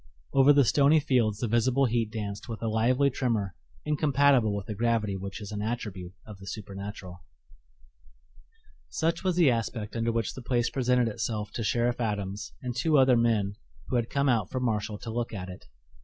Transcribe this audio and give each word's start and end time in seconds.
Over 0.33 0.51
the 0.51 0.65
stony 0.65 0.99
fields 0.99 1.37
the 1.37 1.47
visible 1.47 1.85
heat 1.85 2.09
danced 2.11 2.49
with 2.49 2.63
a 2.63 2.67
lively 2.67 3.11
tremor 3.11 3.53
incompatible 3.85 4.51
with 4.55 4.65
the 4.65 4.73
gravity 4.73 5.15
which 5.15 5.39
is 5.39 5.51
an 5.51 5.61
attribute 5.61 6.13
of 6.25 6.39
the 6.39 6.47
supernatural. 6.47 7.21
Such 8.89 9.23
was 9.23 9.35
the 9.35 9.51
aspect 9.51 9.95
under 9.95 10.11
which 10.11 10.33
the 10.33 10.41
place 10.41 10.71
presented 10.71 11.07
itself 11.07 11.51
to 11.51 11.63
Sheriff 11.63 12.01
Adams 12.01 12.51
and 12.63 12.75
two 12.75 12.97
other 12.97 13.15
men 13.15 13.57
who 13.89 13.95
had 13.95 14.09
come 14.09 14.27
out 14.27 14.49
from 14.49 14.63
Marshall 14.65 14.97
to 14.97 15.13
look 15.13 15.35
at 15.35 15.49
it. 15.49 15.67